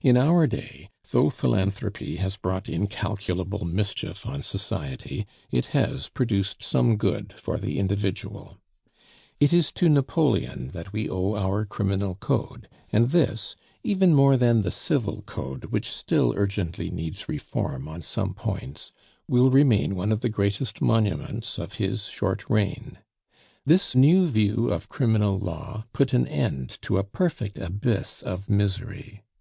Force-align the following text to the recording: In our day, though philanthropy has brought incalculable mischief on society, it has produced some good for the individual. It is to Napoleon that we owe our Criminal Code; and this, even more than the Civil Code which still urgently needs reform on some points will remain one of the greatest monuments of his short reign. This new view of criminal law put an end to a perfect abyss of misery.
In 0.00 0.16
our 0.16 0.46
day, 0.46 0.88
though 1.10 1.30
philanthropy 1.30 2.14
has 2.18 2.36
brought 2.36 2.68
incalculable 2.68 3.64
mischief 3.64 4.24
on 4.24 4.40
society, 4.40 5.26
it 5.50 5.66
has 5.74 6.08
produced 6.08 6.62
some 6.62 6.96
good 6.96 7.32
for 7.36 7.58
the 7.58 7.80
individual. 7.80 8.58
It 9.40 9.52
is 9.52 9.72
to 9.72 9.88
Napoleon 9.88 10.68
that 10.74 10.92
we 10.92 11.08
owe 11.10 11.34
our 11.34 11.64
Criminal 11.66 12.14
Code; 12.14 12.68
and 12.92 13.10
this, 13.10 13.56
even 13.82 14.14
more 14.14 14.36
than 14.36 14.62
the 14.62 14.70
Civil 14.70 15.22
Code 15.22 15.64
which 15.64 15.90
still 15.90 16.34
urgently 16.36 16.88
needs 16.88 17.28
reform 17.28 17.88
on 17.88 18.00
some 18.00 18.32
points 18.32 18.92
will 19.26 19.50
remain 19.50 19.96
one 19.96 20.12
of 20.12 20.20
the 20.20 20.28
greatest 20.28 20.80
monuments 20.82 21.58
of 21.58 21.72
his 21.82 22.04
short 22.04 22.48
reign. 22.48 22.98
This 23.66 23.96
new 23.96 24.28
view 24.28 24.70
of 24.72 24.88
criminal 24.88 25.36
law 25.36 25.84
put 25.92 26.12
an 26.12 26.28
end 26.28 26.78
to 26.82 26.96
a 26.96 27.02
perfect 27.02 27.58
abyss 27.58 28.22
of 28.22 28.48
misery. 28.48 29.24